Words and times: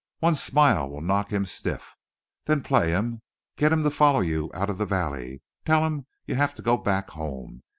One 0.17 0.33
smile 0.33 0.89
will 0.89 1.01
knock 1.03 1.29
him 1.31 1.45
stiff. 1.45 1.95
Then 2.45 2.63
play 2.63 2.89
him. 2.89 3.21
Get 3.55 3.71
him 3.71 3.83
to 3.83 3.91
follow 3.91 4.21
you 4.21 4.49
out 4.51 4.71
of 4.71 4.79
the 4.79 4.85
valley. 4.87 5.43
Tell 5.63 5.85
him 5.85 6.07
you 6.25 6.33
have 6.33 6.55
to 6.55 6.63
go 6.63 6.75
back 6.75 7.11
home. 7.11 7.61